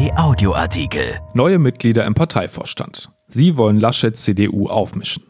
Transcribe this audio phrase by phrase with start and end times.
[0.00, 1.20] Kai Audioartikel.
[1.34, 3.10] Neue Mitglieder im Parteivorstand.
[3.28, 5.24] Sie wollen Laschet CDU aufmischen.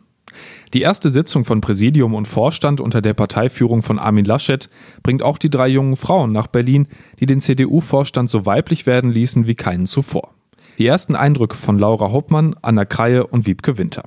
[0.74, 4.70] Die erste Sitzung von Präsidium und Vorstand unter der Parteiführung von Armin Laschet
[5.02, 6.86] bringt auch die drei jungen Frauen nach Berlin,
[7.18, 10.30] die den CDU-Vorstand so weiblich werden ließen wie keinen zuvor.
[10.78, 14.04] Die ersten Eindrücke von Laura Hauptmann, Anna Kreie und Wiebke Winter.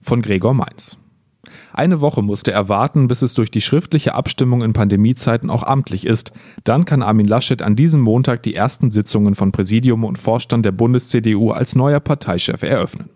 [0.00, 0.98] Von Gregor Mainz.
[1.72, 6.06] Eine Woche musste er warten, bis es durch die schriftliche Abstimmung in Pandemiezeiten auch amtlich
[6.06, 6.32] ist.
[6.64, 10.72] Dann kann Armin Laschet an diesem Montag die ersten Sitzungen von Präsidium und Vorstand der
[10.72, 13.10] Bundes-CDU als neuer Parteichef eröffnen.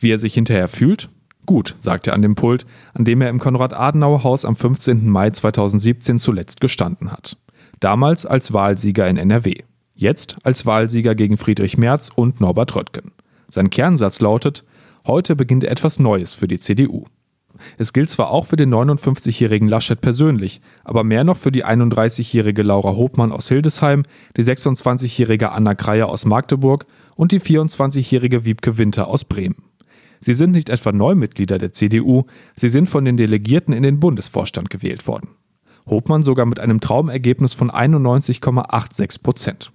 [0.00, 1.08] Wie er sich hinterher fühlt?
[1.46, 5.08] Gut, sagt er an dem Pult, an dem er im Konrad-Adenauer-Haus am 15.
[5.08, 7.36] Mai 2017 zuletzt gestanden hat.
[7.80, 9.56] Damals als Wahlsieger in NRW.
[9.94, 13.12] Jetzt als Wahlsieger gegen Friedrich Merz und Norbert Röttgen.
[13.50, 14.64] Sein Kernsatz lautet,
[15.06, 17.04] heute beginnt etwas Neues für die CDU.
[17.78, 22.62] Es gilt zwar auch für den 59-jährigen Laschet persönlich, aber mehr noch für die 31-jährige
[22.62, 24.04] Laura Hopmann aus Hildesheim,
[24.36, 29.64] die 26-jährige Anna Kreier aus Magdeburg und die 24-jährige Wiebke Winter aus Bremen.
[30.20, 32.22] Sie sind nicht etwa Neumitglieder der CDU,
[32.56, 35.30] sie sind von den Delegierten in den Bundesvorstand gewählt worden.
[35.86, 39.73] Hopmann sogar mit einem Traumergebnis von 91,86 Prozent.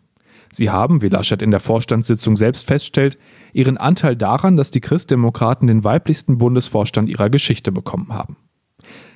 [0.52, 3.18] Sie haben, wie Laschet in der Vorstandssitzung selbst feststellt,
[3.54, 8.38] ihren Anteil daran, dass die Christdemokraten den weiblichsten Bundesvorstand ihrer Geschichte bekommen haben.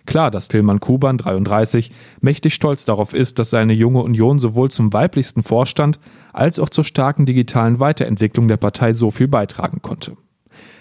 [0.05, 4.91] Klar, dass Tillmann Kuban 33 mächtig stolz darauf ist, dass seine junge Union sowohl zum
[4.91, 5.99] weiblichsten Vorstand
[6.33, 10.17] als auch zur starken digitalen Weiterentwicklung der Partei so viel beitragen konnte.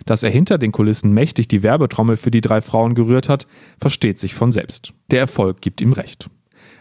[0.07, 3.47] Dass er hinter den Kulissen mächtig die Werbetrommel für die drei Frauen gerührt hat,
[3.79, 4.93] versteht sich von selbst.
[5.11, 6.29] Der Erfolg gibt ihm recht.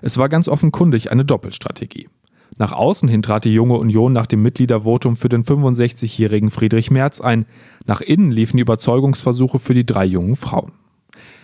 [0.02, 2.09] Es war ganz offenkundig eine Doppelstrategie.
[2.57, 7.21] Nach außen hin trat die junge Union nach dem Mitgliedervotum für den 65-jährigen Friedrich Merz
[7.21, 7.45] ein.
[7.85, 10.73] Nach innen liefen die Überzeugungsversuche für die drei jungen Frauen.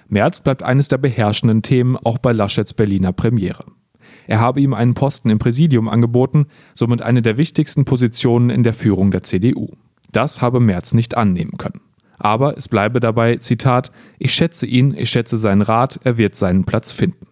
[0.10, 3.66] Merz bleibt eines der beherrschenden Themen auch bei Laschets Berliner Premiere.
[4.26, 8.74] Er habe ihm einen Posten im Präsidium angeboten, somit eine der wichtigsten Positionen in der
[8.74, 9.70] Führung der CDU.
[10.12, 11.82] Das habe Merz nicht annehmen können.
[12.18, 16.66] Aber es bleibe dabei, Zitat, ich schätze ihn, ich schätze seinen Rat, er wird seinen
[16.66, 17.27] Platz finden.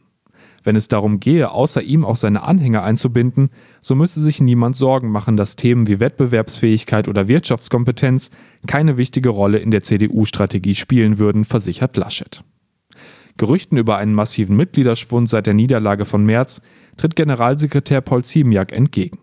[0.65, 3.49] Wenn es darum gehe, außer ihm auch seine Anhänger einzubinden,
[3.81, 8.31] so müsse sich niemand Sorgen machen, dass Themen wie Wettbewerbsfähigkeit oder Wirtschaftskompetenz
[8.65, 12.43] keine wichtige Rolle in der CDU-Strategie spielen würden, versichert Laschet.
[13.37, 16.61] Gerüchten über einen massiven Mitgliederschwund seit der Niederlage von März
[16.97, 19.19] tritt Generalsekretär Paul Ziemiak entgegen.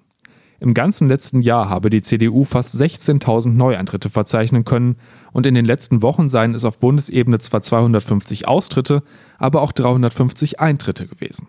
[0.62, 4.94] Im ganzen letzten Jahr habe die CDU fast 16.000 Neueintritte verzeichnen können
[5.32, 9.02] und in den letzten Wochen seien es auf Bundesebene zwar 250 Austritte,
[9.38, 11.48] aber auch 350 Eintritte gewesen.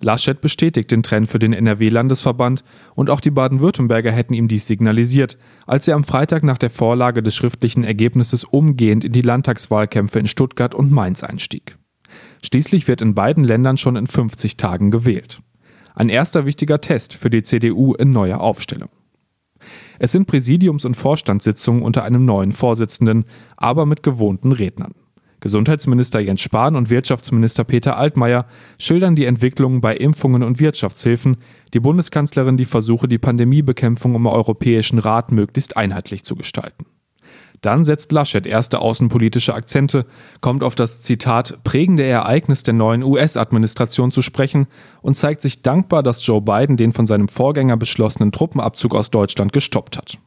[0.00, 2.64] Laschet bestätigt den Trend für den NRW-Landesverband
[2.96, 5.38] und auch die Baden-Württemberger hätten ihm dies signalisiert,
[5.68, 10.26] als er am Freitag nach der Vorlage des schriftlichen Ergebnisses umgehend in die Landtagswahlkämpfe in
[10.26, 11.78] Stuttgart und Mainz einstieg.
[12.42, 15.40] Schließlich wird in beiden Ländern schon in 50 Tagen gewählt.
[15.94, 18.88] Ein erster wichtiger Test für die CDU in neuer Aufstellung.
[19.98, 23.24] Es sind Präsidiums- und Vorstandssitzungen unter einem neuen Vorsitzenden,
[23.56, 24.94] aber mit gewohnten Rednern.
[25.40, 28.46] Gesundheitsminister Jens Spahn und Wirtschaftsminister Peter Altmaier
[28.78, 31.36] schildern die Entwicklungen bei Impfungen und Wirtschaftshilfen,
[31.74, 36.86] die Bundeskanzlerin die Versuche, die Pandemiebekämpfung im Europäischen Rat möglichst einheitlich zu gestalten.
[37.62, 40.04] Dann setzt Laschet erste außenpolitische Akzente,
[40.40, 44.66] kommt auf das Zitat prägende Ereignis der neuen US-Administration zu sprechen
[45.00, 49.52] und zeigt sich dankbar, dass Joe Biden den von seinem Vorgänger beschlossenen Truppenabzug aus Deutschland
[49.52, 50.18] gestoppt hat.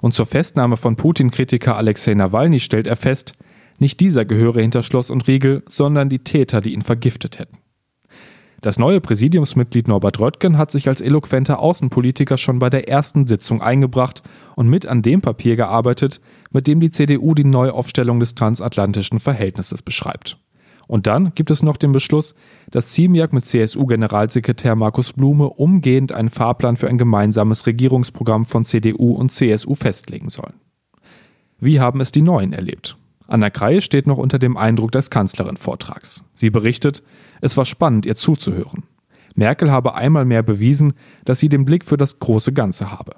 [0.00, 3.32] Und zur Festnahme von Putin-Kritiker Alexei Nawalny stellt er fest,
[3.78, 7.58] nicht dieser gehöre hinter Schloss und Riegel, sondern die Täter, die ihn vergiftet hätten.
[8.60, 13.62] Das neue Präsidiumsmitglied Norbert Röttgen hat sich als eloquenter Außenpolitiker schon bei der ersten Sitzung
[13.62, 14.22] eingebracht
[14.54, 19.80] und mit an dem Papier gearbeitet, mit dem die CDU die Neuaufstellung des transatlantischen Verhältnisses
[19.80, 20.36] beschreibt.
[20.86, 22.34] Und dann gibt es noch den Beschluss,
[22.70, 29.12] dass Ziemiak mit CSU-Generalsekretär Markus Blume umgehend einen Fahrplan für ein gemeinsames Regierungsprogramm von CDU
[29.12, 30.54] und CSU festlegen sollen.
[31.60, 32.96] Wie haben es die Neuen erlebt?
[33.30, 36.24] Anna Kreie steht noch unter dem Eindruck des Kanzlerin-Vortrags.
[36.32, 37.04] Sie berichtet,
[37.40, 38.82] es war spannend, ihr zuzuhören.
[39.36, 43.12] Merkel habe einmal mehr bewiesen, dass sie den Blick für das große Ganze habe.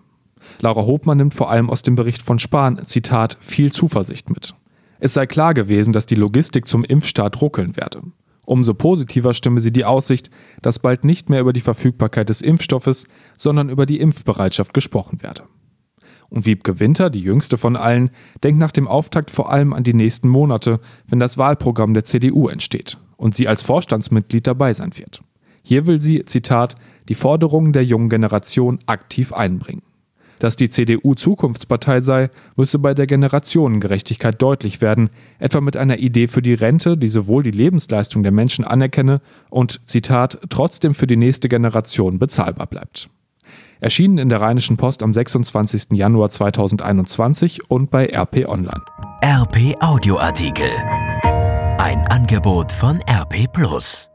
[0.61, 4.55] Laura Hopmann nimmt vor allem aus dem Bericht von Spahn, Zitat, viel Zuversicht mit.
[5.01, 8.03] Es sei klar gewesen, dass die Logistik zum Impfstart ruckeln werde.
[8.45, 10.29] Umso positiver stimme sie die Aussicht,
[10.61, 13.07] dass bald nicht mehr über die Verfügbarkeit des Impfstoffes,
[13.39, 15.45] sondern über die Impfbereitschaft gesprochen werde.
[16.33, 18.09] Und Wiebke Winter, die jüngste von allen,
[18.43, 22.49] denkt nach dem Auftakt vor allem an die nächsten Monate, wenn das Wahlprogramm der CDU
[22.49, 25.21] entsteht und sie als Vorstandsmitglied dabei sein wird.
[25.63, 26.77] Hier will sie, Zitat,
[27.11, 29.83] die Forderungen der jungen Generation aktiv einbringen.
[30.39, 36.29] Dass die CDU Zukunftspartei sei, müsse bei der Generationengerechtigkeit deutlich werden, etwa mit einer Idee
[36.29, 39.21] für die Rente, die sowohl die Lebensleistung der Menschen anerkenne
[39.51, 43.11] und, Zitat, trotzdem für die nächste Generation bezahlbar bleibt.
[43.81, 45.93] Erschienen in der Rheinischen Post am 26.
[45.93, 48.83] Januar 2021 und bei RP Online.
[49.25, 50.71] RP Audioartikel.
[51.79, 54.12] Ein Angebot von RP Plus.